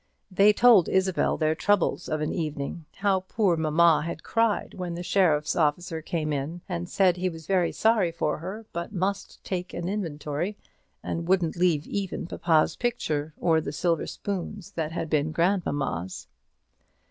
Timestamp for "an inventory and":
9.75-11.27